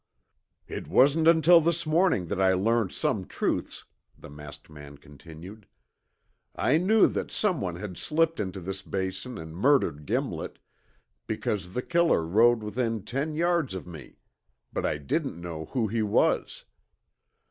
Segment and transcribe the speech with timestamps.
[0.67, 3.85] "It wasn't until this morning that I learned some truths,"
[4.17, 5.67] the masked man continued.
[6.55, 10.57] "I knew that someone had slipped into this Basin and murdered Gimlet,
[11.27, 14.17] because the killer rode within ten yards of me,
[14.73, 16.65] but I didn't know who he was.